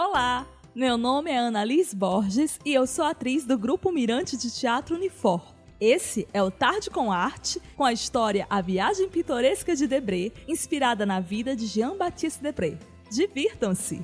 Olá, 0.00 0.46
meu 0.76 0.96
nome 0.96 1.28
é 1.28 1.36
Ana 1.36 1.64
Liz 1.64 1.92
Borges 1.92 2.60
e 2.64 2.72
eu 2.72 2.86
sou 2.86 3.04
atriz 3.04 3.44
do 3.44 3.58
Grupo 3.58 3.90
Mirante 3.90 4.36
de 4.36 4.48
Teatro 4.48 4.94
Unifor. 4.94 5.52
Esse 5.80 6.28
é 6.32 6.40
o 6.40 6.52
Tarde 6.52 6.88
com 6.88 7.10
Arte, 7.10 7.60
com 7.76 7.84
a 7.84 7.92
história 7.92 8.46
A 8.48 8.60
Viagem 8.60 9.08
Pitoresca 9.08 9.74
de 9.74 9.88
Debré, 9.88 10.30
inspirada 10.46 11.04
na 11.04 11.18
vida 11.18 11.56
de 11.56 11.66
Jean-Baptiste 11.66 12.40
Debré. 12.40 12.78
Divirtam-se! 13.10 14.00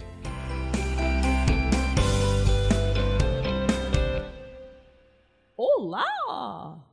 Olá! 5.56 6.84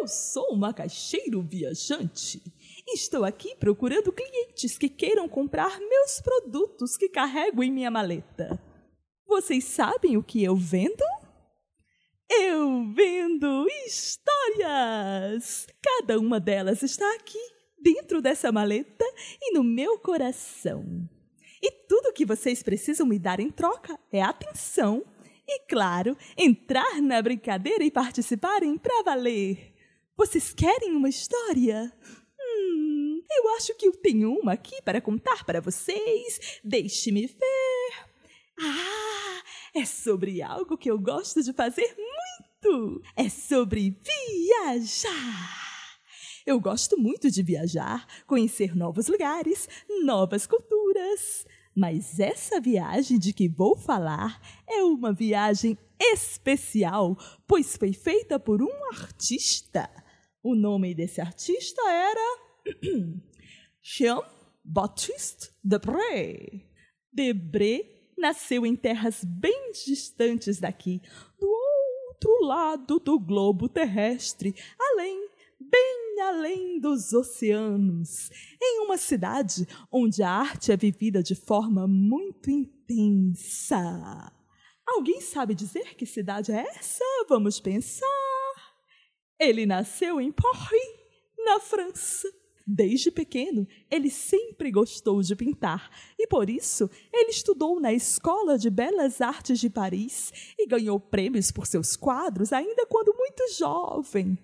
Eu 0.00 0.08
sou 0.08 0.52
um 0.52 0.56
macaxeiro 0.56 1.40
viajante. 1.42 2.42
Estou 2.88 3.24
aqui 3.24 3.54
procurando 3.56 4.12
clientes 4.12 4.76
que 4.76 4.88
queiram 4.88 5.28
comprar 5.28 5.78
meus 5.78 6.20
produtos 6.20 6.96
que 6.96 7.08
carrego 7.08 7.62
em 7.62 7.70
minha 7.70 7.90
maleta. 7.90 8.60
Vocês 9.26 9.64
sabem 9.64 10.16
o 10.16 10.22
que 10.22 10.42
eu 10.42 10.56
vendo? 10.56 11.04
Eu 12.30 12.92
vendo 12.92 13.66
histórias! 13.86 15.66
Cada 15.80 16.18
uma 16.18 16.40
delas 16.40 16.82
está 16.82 17.14
aqui, 17.14 17.38
dentro 17.80 18.20
dessa 18.20 18.50
maleta 18.50 19.04
e 19.40 19.52
no 19.52 19.62
meu 19.62 19.98
coração. 19.98 20.84
E 21.62 21.70
tudo 21.86 22.12
que 22.12 22.26
vocês 22.26 22.62
precisam 22.62 23.06
me 23.06 23.18
dar 23.18 23.38
em 23.38 23.50
troca 23.50 23.98
é 24.12 24.20
atenção 24.20 25.04
e, 25.46 25.60
claro, 25.68 26.16
entrar 26.36 27.00
na 27.00 27.22
brincadeira 27.22 27.84
e 27.84 27.90
participarem 27.90 28.76
para 28.76 29.02
valer. 29.02 29.72
Vocês 30.16 30.52
querem 30.52 30.96
uma 30.96 31.08
história? 31.08 31.92
Eu 33.36 33.54
acho 33.56 33.74
que 33.74 33.86
eu 33.86 33.92
tenho 33.92 34.32
uma 34.32 34.52
aqui 34.52 34.80
para 34.82 35.00
contar 35.00 35.44
para 35.44 35.60
vocês. 35.60 36.60
Deixe-me 36.62 37.26
ver. 37.26 38.12
Ah, 38.60 39.42
é 39.74 39.84
sobre 39.84 40.42
algo 40.42 40.76
que 40.76 40.90
eu 40.90 40.98
gosto 40.98 41.42
de 41.42 41.52
fazer 41.52 41.94
muito. 41.96 43.02
É 43.16 43.28
sobre 43.28 43.96
viajar. 44.04 45.62
Eu 46.44 46.60
gosto 46.60 46.98
muito 46.98 47.30
de 47.30 47.42
viajar, 47.42 48.06
conhecer 48.26 48.76
novos 48.76 49.06
lugares, 49.06 49.68
novas 50.04 50.46
culturas. 50.46 51.46
Mas 51.74 52.20
essa 52.20 52.60
viagem 52.60 53.18
de 53.18 53.32
que 53.32 53.48
vou 53.48 53.76
falar 53.76 54.40
é 54.68 54.82
uma 54.82 55.12
viagem 55.12 55.78
especial, 55.98 57.16
pois 57.46 57.76
foi 57.76 57.92
feita 57.92 58.38
por 58.38 58.60
um 58.60 58.90
artista. 58.92 59.88
O 60.42 60.54
nome 60.54 60.94
desse 60.94 61.20
artista 61.20 61.80
era 61.88 62.51
Jean-Baptiste 63.82 65.50
Debré. 65.62 66.66
Debré 67.12 67.92
nasceu 68.16 68.64
em 68.64 68.76
terras 68.76 69.24
bem 69.24 69.72
distantes 69.72 70.60
daqui, 70.60 71.02
do 71.38 71.48
outro 71.48 72.46
lado 72.46 72.98
do 73.00 73.18
globo 73.18 73.68
terrestre, 73.68 74.54
além, 74.78 75.28
bem 75.58 76.20
além 76.20 76.78
dos 76.78 77.12
oceanos, 77.12 78.30
em 78.62 78.80
uma 78.84 78.96
cidade 78.96 79.66
onde 79.90 80.22
a 80.22 80.30
arte 80.30 80.70
é 80.70 80.76
vivida 80.76 81.22
de 81.22 81.34
forma 81.34 81.86
muito 81.88 82.50
intensa. 82.50 84.32
Alguém 84.86 85.20
sabe 85.20 85.54
dizer 85.54 85.96
que 85.96 86.06
cidade 86.06 86.52
é 86.52 86.60
essa? 86.76 87.04
Vamos 87.28 87.58
pensar. 87.58 88.06
Ele 89.38 89.66
nasceu 89.66 90.20
em 90.20 90.30
Paris, 90.30 91.00
na 91.38 91.58
França. 91.58 92.28
Desde 92.66 93.10
pequeno, 93.10 93.66
ele 93.90 94.10
sempre 94.10 94.70
gostou 94.70 95.20
de 95.22 95.34
pintar 95.34 95.90
e, 96.18 96.26
por 96.26 96.48
isso, 96.48 96.88
ele 97.12 97.30
estudou 97.30 97.80
na 97.80 97.92
Escola 97.92 98.56
de 98.56 98.70
Belas 98.70 99.20
Artes 99.20 99.58
de 99.58 99.68
Paris 99.68 100.32
e 100.58 100.66
ganhou 100.66 101.00
prêmios 101.00 101.50
por 101.50 101.66
seus 101.66 101.96
quadros 101.96 102.52
ainda 102.52 102.86
quando 102.86 103.14
muito 103.16 103.52
jovem. 103.56 104.38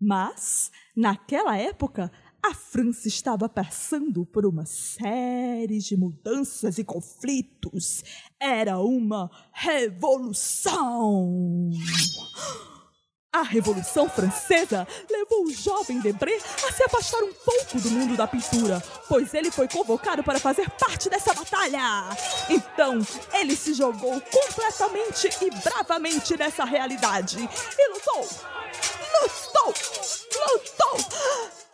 Mas, 0.00 0.70
naquela 0.96 1.56
época, 1.56 2.10
a 2.44 2.52
França 2.52 3.06
estava 3.06 3.48
passando 3.48 4.26
por 4.26 4.44
uma 4.44 4.66
série 4.66 5.78
de 5.78 5.96
mudanças 5.96 6.76
e 6.76 6.84
conflitos. 6.84 8.02
Era 8.40 8.80
uma 8.80 9.30
revolução. 9.52 10.90
A 13.34 13.40
Revolução 13.40 14.10
Francesa 14.10 14.86
levou 15.10 15.44
o 15.44 15.50
jovem 15.50 15.98
Debré 16.00 16.36
a 16.36 16.70
se 16.70 16.84
afastar 16.84 17.22
um 17.22 17.32
pouco 17.32 17.80
do 17.80 17.90
mundo 17.90 18.14
da 18.14 18.26
pintura, 18.26 18.78
pois 19.08 19.32
ele 19.32 19.50
foi 19.50 19.66
convocado 19.66 20.22
para 20.22 20.38
fazer 20.38 20.68
parte 20.72 21.08
dessa 21.08 21.32
batalha. 21.32 21.80
Então, 22.50 22.98
ele 23.32 23.56
se 23.56 23.72
jogou 23.72 24.20
completamente 24.20 25.30
e 25.40 25.48
bravamente 25.62 26.36
nessa 26.36 26.66
realidade 26.66 27.38
e 27.38 27.88
lutou, 27.94 28.28
lutou, 29.22 29.72
lutou. 30.52 30.98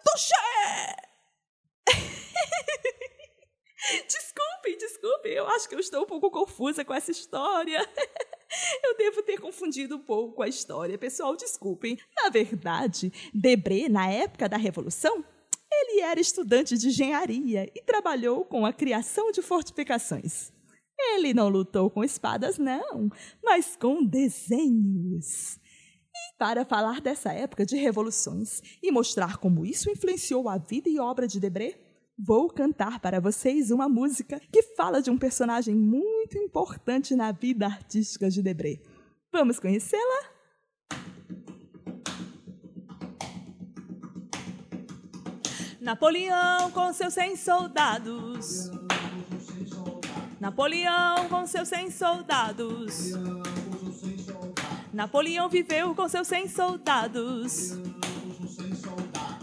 Touché! 0.04 0.94
desculpem, 4.06 4.78
desculpem, 4.78 5.32
eu 5.32 5.48
acho 5.48 5.68
que 5.68 5.74
eu 5.74 5.80
estou 5.80 6.04
um 6.04 6.06
pouco 6.06 6.30
confusa 6.30 6.84
com 6.84 6.94
essa 6.94 7.10
história. 7.10 7.84
Confundido 9.58 9.96
um 9.96 9.98
pouco 9.98 10.40
a 10.40 10.46
história, 10.46 10.96
pessoal, 10.96 11.34
desculpem. 11.34 11.98
Na 12.14 12.30
verdade, 12.30 13.12
Debré, 13.34 13.88
na 13.88 14.08
época 14.08 14.48
da 14.48 14.56
Revolução, 14.56 15.24
ele 15.68 16.00
era 16.00 16.20
estudante 16.20 16.78
de 16.78 16.86
engenharia 16.86 17.68
e 17.74 17.82
trabalhou 17.82 18.44
com 18.44 18.64
a 18.64 18.72
criação 18.72 19.32
de 19.32 19.42
fortificações. 19.42 20.52
Ele 20.96 21.34
não 21.34 21.48
lutou 21.48 21.90
com 21.90 22.04
espadas, 22.04 22.56
não, 22.56 23.10
mas 23.42 23.74
com 23.74 24.04
desenhos. 24.04 25.58
E 26.14 26.38
para 26.38 26.64
falar 26.64 27.00
dessa 27.00 27.32
época 27.32 27.66
de 27.66 27.76
revoluções 27.76 28.62
e 28.80 28.92
mostrar 28.92 29.38
como 29.38 29.66
isso 29.66 29.90
influenciou 29.90 30.48
a 30.48 30.56
vida 30.56 30.88
e 30.88 31.00
obra 31.00 31.26
de 31.26 31.40
Debré, 31.40 31.80
vou 32.16 32.48
cantar 32.48 33.00
para 33.00 33.18
vocês 33.18 33.72
uma 33.72 33.88
música 33.88 34.40
que 34.52 34.62
fala 34.76 35.02
de 35.02 35.10
um 35.10 35.18
personagem 35.18 35.74
muito 35.74 36.38
importante 36.38 37.16
na 37.16 37.32
vida 37.32 37.66
artística 37.66 38.30
de 38.30 38.40
Debré. 38.40 38.78
Vamos 39.30 39.60
conhecê-la? 39.60 40.38
Napoleão 45.80 46.70
com 46.70 46.92
seus 46.92 47.14
cem 47.14 47.36
soldados. 47.36 48.70
Napoleão 50.40 51.28
com 51.28 51.46
seus 51.46 51.68
cem 51.68 51.90
soldados. 51.90 53.12
Napoleão 54.92 55.48
viveu 55.48 55.94
com 55.94 56.08
seus 56.08 56.26
cem 56.26 56.48
soldados. 56.48 57.72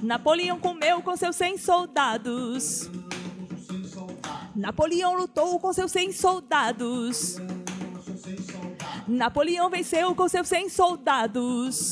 Napoleão 0.02 0.59
comeu 0.59 1.02
com 1.02 1.16
seus 1.16 1.35
cem 1.35 1.57
soldados. 1.57 2.90
Napoleão 4.56 5.16
lutou 5.16 5.59
com 5.59 5.72
seus 5.73 5.91
cem 5.91 6.12
soldados. 6.12 7.38
Napoleão 9.07 9.69
venceu 9.69 10.16
com 10.16 10.27
seus 10.27 10.47
cem 10.47 10.67
soldados. 10.67 11.91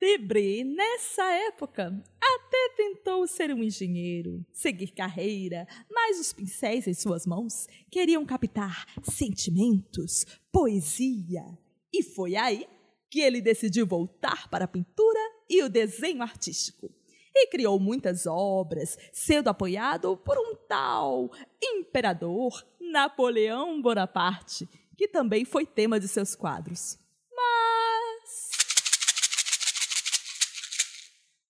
Debré, 0.00 0.62
nessa 0.64 1.24
época, 1.48 2.02
até 2.20 2.74
tentou 2.76 3.26
ser 3.26 3.52
um 3.52 3.62
engenheiro, 3.62 4.46
seguir 4.52 4.92
carreira, 4.92 5.66
mas 5.90 6.20
os 6.20 6.32
pincéis 6.32 6.86
em 6.86 6.94
suas 6.94 7.26
mãos 7.26 7.66
queriam 7.90 8.24
captar 8.24 8.86
sentimentos, 9.02 10.24
poesia. 10.52 11.44
E 11.92 12.04
foi 12.04 12.36
aí 12.36 12.68
que 13.10 13.20
ele 13.20 13.40
decidiu 13.40 13.84
voltar 13.84 14.48
para 14.48 14.64
a 14.64 14.68
pintura 14.68 15.18
e 15.48 15.62
o 15.62 15.68
desenho 15.68 16.22
artístico. 16.22 16.90
E 17.34 17.48
criou 17.48 17.78
muitas 17.78 18.26
obras, 18.26 18.96
sendo 19.12 19.48
apoiado 19.48 20.16
por 20.16 20.38
um 20.38 20.54
tal 20.68 21.30
imperador 21.62 22.64
Napoleão 22.90 23.80
Bonaparte, 23.80 24.68
que 24.96 25.08
também 25.08 25.44
foi 25.44 25.64
tema 25.64 25.98
de 25.98 26.08
seus 26.08 26.34
quadros. 26.34 26.98
Mas. 27.34 28.50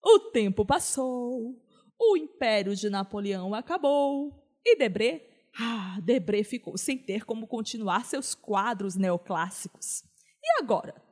O 0.05 0.31
tempo 0.31 0.65
passou, 0.65 1.61
o 1.99 2.17
império 2.17 2.77
de 2.77 2.89
Napoleão 2.89 3.55
acabou 3.55 4.45
e 4.65 4.77
Debré. 4.77 5.27
Ah, 5.59 5.99
Debré 6.03 6.45
ficou 6.45 6.79
sem 6.79 6.97
ter 6.97 7.25
como 7.25 7.47
continuar 7.47 8.05
seus 8.05 8.35
quadros 8.35 8.95
neoclássicos. 8.95 10.05
E 10.43 10.63
agora? 10.63 11.11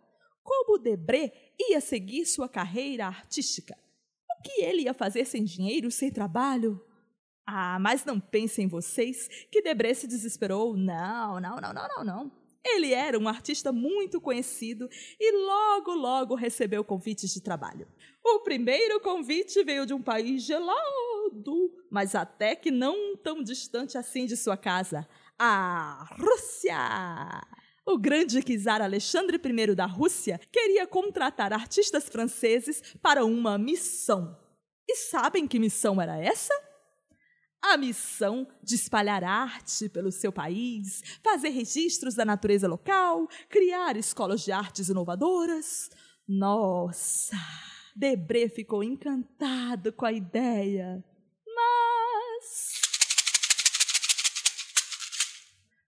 como 0.48 0.78
Debré 0.78 1.30
ia 1.58 1.78
seguir 1.78 2.24
sua 2.24 2.48
carreira 2.48 3.06
artística. 3.06 3.76
O 4.30 4.42
que 4.42 4.62
ele 4.62 4.82
ia 4.82 4.94
fazer 4.94 5.26
sem 5.26 5.44
dinheiro, 5.44 5.90
sem 5.90 6.10
trabalho? 6.10 6.82
Ah, 7.50 7.78
mas 7.80 8.04
não 8.04 8.20
pensem 8.20 8.68
vocês 8.68 9.26
que 9.50 9.62
Debré 9.62 9.94
se 9.94 10.06
desesperou. 10.06 10.76
Não, 10.76 11.40
não, 11.40 11.56
não, 11.56 11.72
não, 11.72 11.88
não, 11.88 12.04
não. 12.04 12.32
Ele 12.62 12.92
era 12.92 13.18
um 13.18 13.26
artista 13.26 13.72
muito 13.72 14.20
conhecido 14.20 14.86
e 15.18 15.32
logo, 15.32 15.94
logo 15.94 16.34
recebeu 16.34 16.84
convites 16.84 17.32
de 17.32 17.40
trabalho. 17.40 17.88
O 18.22 18.40
primeiro 18.40 19.00
convite 19.00 19.64
veio 19.64 19.86
de 19.86 19.94
um 19.94 20.02
país 20.02 20.42
gelado, 20.42 21.72
mas 21.90 22.14
até 22.14 22.54
que 22.54 22.70
não 22.70 23.16
tão 23.16 23.42
distante 23.42 23.96
assim 23.96 24.26
de 24.26 24.36
sua 24.36 24.58
casa 24.58 25.08
a 25.38 26.06
Rússia. 26.20 26.76
O 27.86 27.96
grande 27.96 28.42
czar 28.42 28.82
Alexandre 28.82 29.40
I 29.42 29.74
da 29.74 29.86
Rússia 29.86 30.38
queria 30.52 30.86
contratar 30.86 31.54
artistas 31.54 32.10
franceses 32.10 32.82
para 33.00 33.24
uma 33.24 33.56
missão. 33.56 34.38
E 34.86 34.94
sabem 34.96 35.46
que 35.46 35.58
missão 35.58 35.98
era 35.98 36.18
essa? 36.18 36.67
A 37.60 37.76
missão 37.76 38.46
de 38.62 38.76
espalhar 38.76 39.24
arte 39.24 39.88
pelo 39.88 40.12
seu 40.12 40.32
país, 40.32 41.02
fazer 41.22 41.48
registros 41.48 42.14
da 42.14 42.24
natureza 42.24 42.68
local, 42.68 43.26
criar 43.48 43.96
escolas 43.96 44.42
de 44.42 44.52
artes 44.52 44.88
inovadoras. 44.88 45.90
Nossa! 46.26 47.36
Debré 47.96 48.48
ficou 48.48 48.84
encantado 48.84 49.92
com 49.92 50.06
a 50.06 50.12
ideia. 50.12 51.04
Mas. 51.44 52.80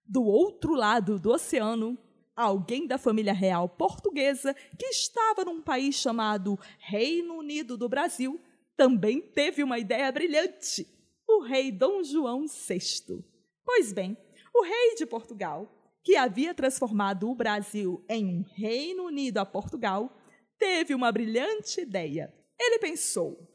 Do 0.05 0.25
outro 0.25 0.75
lado 0.75 1.20
do 1.20 1.31
oceano, 1.31 1.96
alguém 2.34 2.84
da 2.84 2.99
família 2.99 3.32
real 3.32 3.69
portuguesa, 3.69 4.52
que 4.76 4.87
estava 4.87 5.44
num 5.44 5.62
país 5.62 5.94
chamado 5.94 6.58
Reino 6.81 7.34
Unido 7.37 7.76
do 7.76 7.88
Brasil, 7.88 8.40
também 8.76 9.20
teve 9.20 9.62
uma 9.62 9.78
ideia 9.78 10.11
brilhante 10.11 11.00
rei 11.41 11.71
Dom 11.71 12.03
João 12.03 12.47
VI. 12.47 13.25
Pois 13.65 13.93
bem, 13.93 14.17
o 14.55 14.63
rei 14.63 14.95
de 14.97 15.07
Portugal, 15.07 15.71
que 16.03 16.17
havia 16.17 16.55
transformado 16.55 17.29
o 17.31 17.35
Brasil 17.35 18.05
em 18.09 18.25
um 18.27 18.43
Reino 18.43 19.05
Unido 19.05 19.39
a 19.39 19.47
Portugal, 19.47 20.17
teve 20.59 20.95
uma 20.95 21.13
brilhante 21.13 21.81
ideia. 21.81 22.33
Ele 22.59 22.79
pensou: 22.79 23.51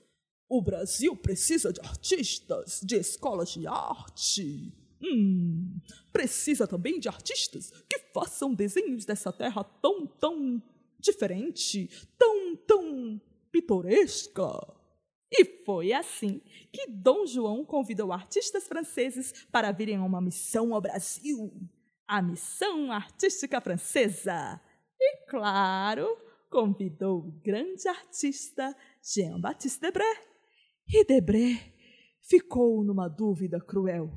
o 0.50 0.62
Brasil 0.62 1.16
precisa 1.16 1.74
de 1.74 1.82
artistas, 1.82 2.80
de 2.84 2.96
escolas 2.98 3.50
de 3.52 3.68
arte. 3.68 4.74
Hum, 5.02 5.80
precisa 6.12 6.68
também 6.68 7.00
de 7.00 7.08
artistas 7.08 7.70
que 7.90 8.00
façam 8.14 8.54
desenhos 8.54 9.06
dessa 9.06 9.32
terra 9.32 9.64
tão, 9.64 10.08
tão 10.08 10.62
diferente, 11.00 11.90
tão, 12.18 12.56
tão 12.56 13.22
pitoresca. 13.52 14.75
E 15.38 15.64
foi 15.66 15.92
assim 15.92 16.42
que 16.72 16.88
Dom 16.88 17.26
João 17.26 17.66
convidou 17.66 18.12
artistas 18.14 18.68
franceses 18.68 19.46
para 19.52 19.72
virem 19.72 19.98
a 19.98 20.04
uma 20.04 20.22
missão 20.22 20.74
ao 20.74 20.82
Brasil 20.82 21.52
a 22.08 22.22
Missão 22.22 22.92
Artística 22.92 23.60
Francesa. 23.60 24.62
E, 25.00 25.26
claro, 25.28 26.08
convidou 26.50 27.20
o 27.20 27.32
grande 27.44 27.88
artista 27.88 28.76
Jean-Baptiste 29.04 29.82
Debré. 29.82 30.14
E 30.88 31.04
Debré 31.04 31.74
ficou 32.22 32.84
numa 32.84 33.08
dúvida 33.08 33.60
cruel. 33.60 34.12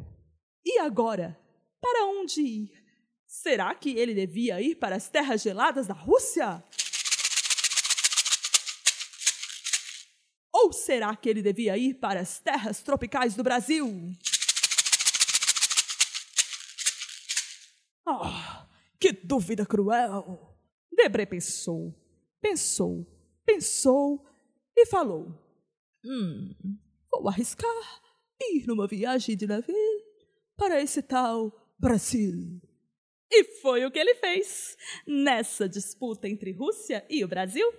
E 0.64 0.78
agora? 0.80 1.38
Para 1.80 2.06
onde 2.06 2.42
ir? 2.42 2.72
Será 3.26 3.74
que 3.74 3.96
ele 3.96 4.14
devia 4.14 4.60
ir 4.60 4.76
para 4.76 4.96
as 4.96 5.08
terras 5.08 5.42
geladas 5.42 5.86
da 5.86 5.94
Rússia? 5.94 6.62
Ou 10.68 10.72
será 10.72 11.16
que 11.16 11.30
ele 11.30 11.40
devia 11.40 11.78
ir 11.78 11.94
para 11.94 12.20
as 12.20 12.40
terras 12.40 12.82
tropicais 12.82 13.34
do 13.34 13.42
Brasil? 13.42 14.12
Ah, 18.06 18.68
que 19.00 19.12
dúvida 19.12 19.64
cruel! 19.64 20.54
Debré 20.92 21.24
pensou, 21.24 21.98
pensou, 22.38 23.06
pensou 23.46 24.22
e 24.76 24.84
falou: 24.84 25.32
Hum, 26.04 26.54
vou 27.10 27.30
arriscar 27.30 28.04
ir 28.38 28.66
numa 28.66 28.86
viagem 28.86 29.38
de 29.38 29.46
navio 29.46 29.74
para 30.54 30.82
esse 30.82 31.00
tal 31.00 31.50
Brasil. 31.78 32.60
E 33.30 33.42
foi 33.62 33.86
o 33.86 33.90
que 33.90 33.98
ele 33.98 34.16
fez. 34.16 34.76
Nessa 35.06 35.66
disputa 35.66 36.28
entre 36.28 36.52
Rússia 36.52 37.06
e 37.08 37.24
o 37.24 37.28
Brasil, 37.28 37.72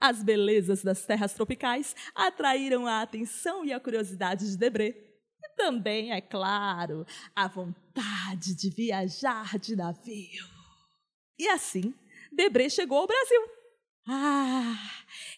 as 0.00 0.22
belezas 0.22 0.82
das 0.82 1.04
terras 1.04 1.32
tropicais 1.34 1.94
atraíram 2.14 2.86
a 2.86 3.02
atenção 3.02 3.64
e 3.64 3.72
a 3.72 3.80
curiosidade 3.80 4.50
de 4.50 4.56
Debré. 4.56 4.94
E 5.42 5.56
também, 5.56 6.12
é 6.12 6.20
claro, 6.20 7.06
a 7.34 7.48
vontade 7.48 8.54
de 8.54 8.70
viajar 8.70 9.58
de 9.58 9.76
navio. 9.76 10.44
E 11.38 11.48
assim, 11.48 11.94
Debré 12.32 12.68
chegou 12.68 12.98
ao 12.98 13.06
Brasil. 13.06 13.40
Ah, 14.08 14.78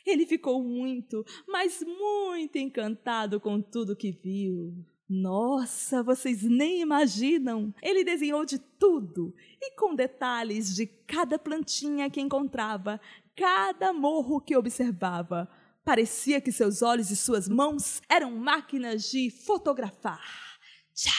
ele 0.04 0.26
ficou 0.26 0.62
muito, 0.62 1.24
mas 1.46 1.82
muito 1.82 2.58
encantado 2.58 3.40
com 3.40 3.62
tudo 3.62 3.96
que 3.96 4.12
viu. 4.12 4.74
Nossa, 5.08 6.02
vocês 6.02 6.42
nem 6.42 6.82
imaginam! 6.82 7.72
Ele 7.82 8.04
desenhou 8.04 8.44
de 8.44 8.58
tudo 8.58 9.34
e 9.58 9.74
com 9.74 9.94
detalhes 9.94 10.76
de 10.76 10.86
cada 10.86 11.38
plantinha 11.38 12.10
que 12.10 12.20
encontrava, 12.20 13.00
cada 13.38 13.92
morro 13.92 14.40
que 14.40 14.56
observava. 14.56 15.48
Parecia 15.84 16.40
que 16.40 16.50
seus 16.50 16.82
olhos 16.82 17.10
e 17.10 17.16
suas 17.16 17.48
mãos 17.48 18.02
eram 18.08 18.32
máquinas 18.32 19.08
de 19.08 19.30
fotografar. 19.30 20.58
Tchá, 20.92 21.12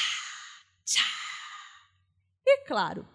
tchá. 0.84 1.06
E 2.46 2.66
claro, 2.66 3.08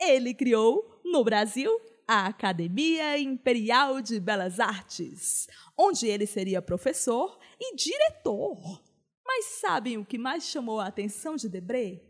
ele 0.00 0.32
criou, 0.32 1.00
no 1.04 1.22
Brasil, 1.22 1.70
a 2.08 2.26
Academia 2.26 3.18
Imperial 3.18 4.00
de 4.00 4.18
Belas 4.18 4.58
Artes, 4.58 5.46
onde 5.76 6.06
ele 6.06 6.26
seria 6.26 6.62
professor 6.62 7.38
e 7.60 7.76
diretor. 7.76 8.82
Mas 9.24 9.44
sabem 9.60 9.98
o 9.98 10.04
que 10.04 10.16
mais 10.16 10.44
chamou 10.44 10.80
a 10.80 10.86
atenção 10.86 11.36
de 11.36 11.48
Debré? 11.48 12.00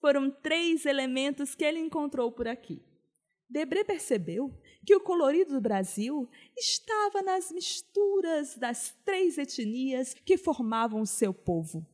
Foram 0.00 0.28
três 0.28 0.84
elementos 0.84 1.54
que 1.54 1.64
ele 1.64 1.78
encontrou 1.78 2.32
por 2.32 2.48
aqui. 2.48 2.82
Debré 3.48 3.84
percebeu 3.84 4.52
que 4.84 4.94
o 4.94 5.00
colorido 5.00 5.54
do 5.54 5.60
Brasil 5.60 6.28
estava 6.56 7.22
nas 7.22 7.50
misturas 7.52 8.56
das 8.56 8.94
três 9.04 9.38
etnias 9.38 10.14
que 10.24 10.36
formavam 10.36 11.00
o 11.00 11.06
seu 11.06 11.32
povo 11.32 11.86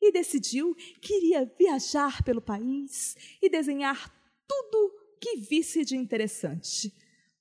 e 0.00 0.12
decidiu 0.12 0.74
que 1.00 1.14
iria 1.14 1.50
viajar 1.58 2.22
pelo 2.22 2.40
país 2.40 3.16
e 3.42 3.48
desenhar 3.48 4.14
tudo 4.46 4.92
que 5.20 5.36
visse 5.36 5.84
de 5.84 5.96
interessante. 5.96 6.92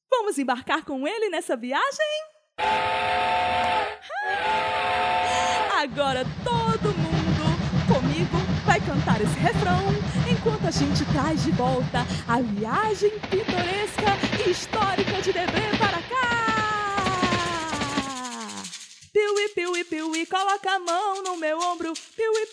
Vamos 0.10 0.40
embarcar 0.40 0.86
com 0.86 1.08
ele 1.08 1.30
nessa 1.30 1.56
viagem? 1.56 2.06
Agora 5.78 6.24
todo 6.44 6.98
mundo 6.98 7.18
comigo 7.94 8.38
vai 8.66 8.80
cantar 8.80 9.22
esse 9.22 9.38
refrão 9.40 10.07
enquanto 10.48 10.68
a 10.68 10.72
gente 10.72 11.04
traz 11.12 11.44
de 11.44 11.52
volta 11.52 12.08
a 12.26 12.40
viagem 12.40 13.12
pitoresca 13.20 14.18
e 14.46 14.50
histórica 14.50 15.22
de 15.22 15.34
Debré 15.34 15.72
para 15.78 16.02
cá. 16.02 16.28
Piuí, 19.12 19.50
piuí, 19.50 19.84
piuí, 19.84 20.26
coloca 20.26 20.72
a 20.72 20.80
mão 20.80 21.22
no 21.22 21.36
meu 21.36 21.60
ombro. 21.60 21.92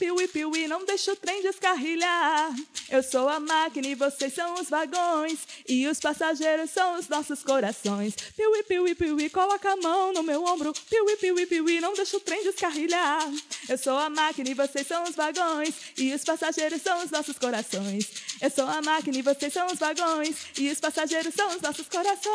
Piuí, 0.05 0.29
piuí, 0.29 0.69
não 0.69 0.85
deixa 0.85 1.15
o 1.15 1.17
trem 1.17 1.41
descarrilhar. 1.41 2.55
Eu 2.91 3.03
sou 3.03 3.27
a 3.27 3.41
máquina 3.41 3.87
e 3.87 3.95
vocês 3.95 4.35
são 4.35 4.53
os 4.61 4.69
vagões. 4.69 5.49
E 5.67 5.87
os 5.87 5.99
passageiros 5.99 6.71
são 6.73 6.99
os 6.99 7.09
nossos 7.09 7.43
corações. 7.43 8.15
Piuí, 8.37 8.63
piuí, 8.65 8.95
piuí, 8.95 9.31
coloca 9.31 9.73
a 9.73 9.77
mão 9.79 10.13
no 10.13 10.23
meu 10.23 10.45
ombro. 10.45 10.75
Piuí, 10.75 11.17
piuí, 11.17 11.47
piuí, 11.47 11.81
não 11.81 11.95
deixa 11.95 12.19
o 12.19 12.21
trem 12.21 12.45
descarrilhar. 12.45 13.33
Eu 13.67 13.79
sou 13.79 13.97
a 13.97 14.11
máquina 14.11 14.51
e 14.51 14.53
vocês 14.53 14.87
são 14.87 15.05
os 15.05 15.17
vagões. 15.17 15.75
E 15.97 16.13
os 16.13 16.23
passageiros 16.23 16.83
são 16.83 17.03
os 17.03 17.11
nossos 17.11 17.39
corações. 17.39 18.11
Eu 18.43 18.51
sou 18.51 18.67
a 18.67 18.83
máquina 18.83 19.17
e 19.17 19.23
vocês 19.23 19.55
são 19.55 19.67
os 19.69 19.79
vagões. 19.79 20.37
E 20.59 20.71
os 20.71 20.81
passageiros 20.81 21.35
são 21.35 21.49
os 21.49 21.63
nossos 21.63 21.89
corações. 21.89 22.29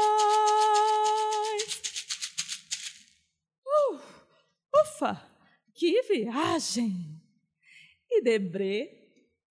Uh, 3.63 3.99
ufa, 4.73 5.21
que 5.75 6.01
viagem! 6.01 7.18
E 8.10 8.22
Debré 8.22 9.00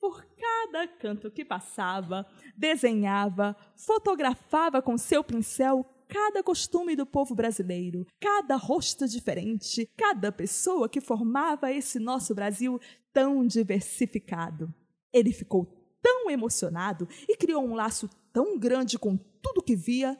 por 0.00 0.24
cada 0.24 0.86
canto 0.86 1.30
que 1.30 1.44
passava, 1.44 2.26
desenhava, 2.56 3.56
fotografava 3.76 4.80
com 4.80 4.96
seu 4.96 5.24
pincel 5.24 5.84
cada 6.08 6.42
costume 6.42 6.96
do 6.96 7.04
povo 7.04 7.34
brasileiro, 7.34 8.06
cada 8.18 8.56
rosto 8.56 9.06
diferente, 9.06 9.90
cada 9.96 10.32
pessoa 10.32 10.88
que 10.88 11.00
formava 11.00 11.70
esse 11.70 11.98
nosso 11.98 12.34
Brasil 12.34 12.80
tão 13.12 13.46
diversificado. 13.46 14.72
Ele 15.12 15.32
ficou 15.32 15.66
tão 16.00 16.30
emocionado 16.30 17.06
e 17.28 17.36
criou 17.36 17.62
um 17.62 17.74
laço 17.74 18.08
tão 18.32 18.58
grande 18.58 18.98
com 18.98 19.16
tudo 19.16 19.62
que 19.62 19.76
via 19.76 20.18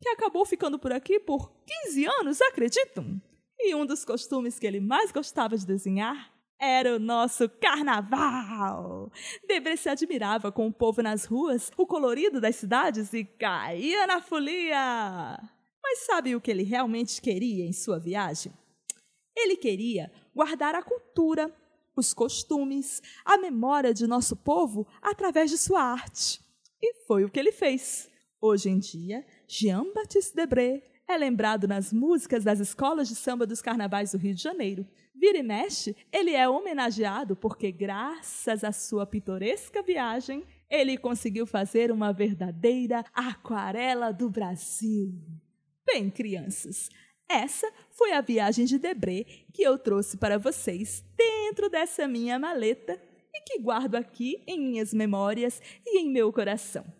que 0.00 0.08
acabou 0.08 0.44
ficando 0.44 0.78
por 0.78 0.92
aqui 0.92 1.20
por 1.20 1.52
15 1.86 2.06
anos, 2.06 2.40
acreditam? 2.40 3.20
E 3.58 3.74
um 3.74 3.84
dos 3.84 4.04
costumes 4.04 4.58
que 4.58 4.66
ele 4.66 4.80
mais 4.80 5.12
gostava 5.12 5.56
de 5.56 5.66
desenhar 5.66 6.32
era 6.60 6.94
o 6.94 6.98
nosso 6.98 7.48
carnaval. 7.48 9.10
Debré 9.48 9.76
se 9.76 9.88
admirava 9.88 10.52
com 10.52 10.66
o 10.66 10.72
povo 10.72 11.02
nas 11.02 11.24
ruas, 11.24 11.72
o 11.76 11.86
colorido 11.86 12.38
das 12.38 12.56
cidades 12.56 13.14
e 13.14 13.24
caía 13.24 14.06
na 14.06 14.20
folia. 14.20 15.40
Mas 15.82 16.00
sabe 16.00 16.36
o 16.36 16.40
que 16.40 16.50
ele 16.50 16.62
realmente 16.62 17.22
queria 17.22 17.64
em 17.64 17.72
sua 17.72 17.98
viagem? 17.98 18.52
Ele 19.34 19.56
queria 19.56 20.12
guardar 20.34 20.74
a 20.74 20.82
cultura, 20.82 21.50
os 21.96 22.12
costumes, 22.12 23.00
a 23.24 23.38
memória 23.38 23.94
de 23.94 24.06
nosso 24.06 24.36
povo 24.36 24.86
através 25.00 25.50
de 25.50 25.56
sua 25.56 25.82
arte. 25.82 26.40
E 26.82 27.06
foi 27.06 27.24
o 27.24 27.30
que 27.30 27.40
ele 27.40 27.52
fez. 27.52 28.10
Hoje 28.40 28.68
em 28.68 28.78
dia, 28.78 29.24
Jean-Baptiste 29.48 30.34
Debré 30.34 30.82
é 31.06 31.16
lembrado 31.16 31.66
nas 31.66 31.92
músicas 31.92 32.44
das 32.44 32.60
escolas 32.60 33.08
de 33.08 33.16
samba 33.16 33.46
dos 33.46 33.60
carnavais 33.60 34.12
do 34.12 34.18
Rio 34.18 34.34
de 34.34 34.42
Janeiro. 34.42 34.86
Vira 35.20 35.36
e 35.36 35.42
mexe, 35.42 35.94
ele 36.10 36.34
é 36.34 36.48
homenageado 36.48 37.36
porque, 37.36 37.70
graças 37.70 38.64
à 38.64 38.72
sua 38.72 39.04
pitoresca 39.04 39.82
viagem, 39.82 40.42
ele 40.70 40.96
conseguiu 40.96 41.46
fazer 41.46 41.92
uma 41.92 42.10
verdadeira 42.10 43.04
aquarela 43.12 44.12
do 44.12 44.30
Brasil. 44.30 45.12
Bem, 45.84 46.08
crianças, 46.08 46.88
essa 47.28 47.70
foi 47.90 48.12
a 48.12 48.22
viagem 48.22 48.64
de 48.64 48.78
Debré 48.78 49.26
que 49.52 49.60
eu 49.60 49.76
trouxe 49.76 50.16
para 50.16 50.38
vocês 50.38 51.04
dentro 51.14 51.68
dessa 51.68 52.08
minha 52.08 52.38
maleta 52.38 52.98
e 53.34 53.42
que 53.42 53.58
guardo 53.60 53.96
aqui 53.96 54.42
em 54.46 54.58
minhas 54.58 54.94
memórias 54.94 55.60
e 55.84 55.98
em 55.98 56.08
meu 56.10 56.32
coração. 56.32 56.99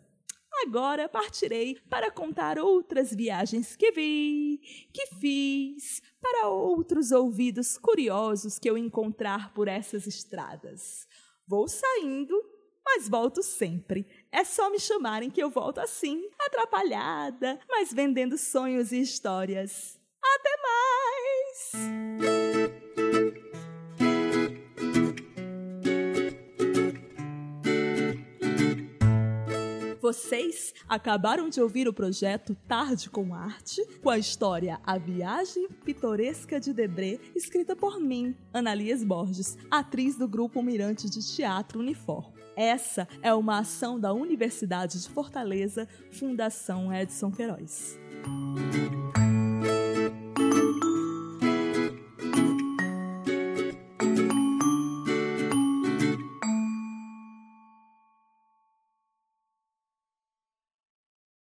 Agora 0.62 1.08
partirei 1.08 1.78
para 1.88 2.10
contar 2.10 2.58
outras 2.58 3.14
viagens 3.14 3.76
que 3.76 3.90
vi, 3.92 4.60
que 4.92 5.06
fiz, 5.18 6.02
para 6.20 6.48
outros 6.48 7.10
ouvidos 7.10 7.78
curiosos 7.78 8.58
que 8.58 8.68
eu 8.68 8.76
encontrar 8.76 9.54
por 9.54 9.68
essas 9.68 10.06
estradas. 10.06 11.06
Vou 11.46 11.66
saindo, 11.66 12.34
mas 12.84 13.08
volto 13.08 13.42
sempre. 13.42 14.06
É 14.30 14.44
só 14.44 14.70
me 14.70 14.78
chamarem 14.78 15.30
que 15.30 15.42
eu 15.42 15.50
volto 15.50 15.78
assim, 15.78 16.28
atrapalhada, 16.38 17.58
mas 17.68 17.92
vendendo 17.92 18.36
sonhos 18.36 18.92
e 18.92 19.00
histórias. 19.00 19.98
Até 20.22 20.56
mais! 20.62 22.39
Vocês 30.10 30.74
acabaram 30.88 31.48
de 31.48 31.60
ouvir 31.60 31.86
o 31.86 31.92
projeto 31.92 32.56
Tarde 32.66 33.08
com 33.08 33.32
Arte, 33.32 33.80
com 34.02 34.10
a 34.10 34.18
história 34.18 34.80
A 34.84 34.98
Viagem 34.98 35.68
Pitoresca 35.84 36.58
de 36.58 36.72
Debré, 36.72 37.20
escrita 37.32 37.76
por 37.76 38.00
mim, 38.00 38.34
Analias 38.52 39.04
Borges, 39.04 39.56
atriz 39.70 40.16
do 40.16 40.26
grupo 40.26 40.64
Mirante 40.64 41.08
de 41.08 41.24
Teatro 41.24 41.78
Uniforme. 41.78 42.34
Essa 42.56 43.06
é 43.22 43.32
uma 43.32 43.60
ação 43.60 44.00
da 44.00 44.12
Universidade 44.12 45.00
de 45.00 45.08
Fortaleza, 45.08 45.86
Fundação 46.10 46.92
Edson 46.92 47.30
Queiroz. 47.30 47.96